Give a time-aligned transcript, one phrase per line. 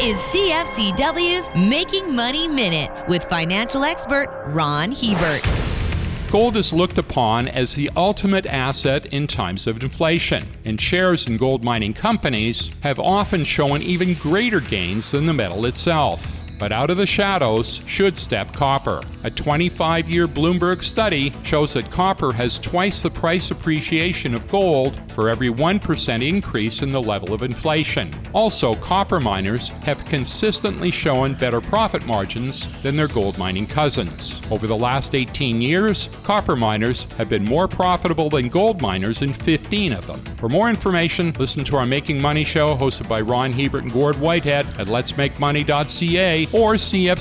[0.00, 5.42] is CFCW's Making Money Minute with financial expert Ron Hebert.
[6.30, 11.36] Gold is looked upon as the ultimate asset in times of inflation, and shares in
[11.36, 16.37] gold mining companies have often shown even greater gains than the metal itself.
[16.58, 19.00] But out of the shadows should step copper.
[19.24, 25.00] A 25 year Bloomberg study shows that copper has twice the price appreciation of gold
[25.12, 28.12] for every 1% increase in the level of inflation.
[28.32, 34.40] Also, copper miners have consistently shown better profit margins than their gold mining cousins.
[34.50, 39.32] Over the last 18 years, copper miners have been more profitable than gold miners in
[39.32, 40.20] 15 of them.
[40.36, 44.16] For more information, listen to our Making Money show hosted by Ron Hebert and Gord
[44.16, 47.14] Whitehead at letsmakemoney.ca or cfcw.com.